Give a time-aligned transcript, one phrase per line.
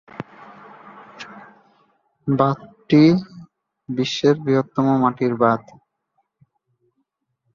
[2.27, 3.03] বাঁধটি
[3.89, 5.63] বিশ্বের বৃহত্তম মাটির বাঁধ।